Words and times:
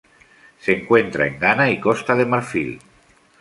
Se 0.59 0.71
encuentra 0.75 1.27
en 1.27 1.37
Ghana 1.37 1.69
y 1.69 1.79
Costa 1.79 2.15
de 2.15 2.25
Marfil. 2.25 2.79